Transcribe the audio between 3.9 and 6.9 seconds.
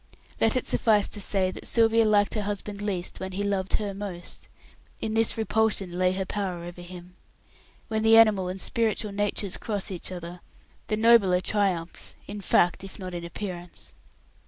most. In this repulsion lay her power over